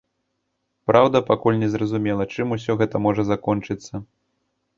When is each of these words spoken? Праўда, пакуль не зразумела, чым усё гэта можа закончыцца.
Праўда, 0.91 1.21
пакуль 1.27 1.59
не 1.63 1.69
зразумела, 1.73 2.27
чым 2.33 2.57
усё 2.57 2.71
гэта 2.81 3.03
можа 3.05 3.27
закончыцца. 3.31 3.93